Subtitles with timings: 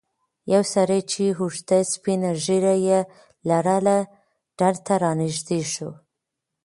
[0.53, 2.99] یو سړی چې اوږده سپینه ږیره یې
[3.49, 3.97] لرله
[4.57, 5.89] ډنډ ته رانږدې شو.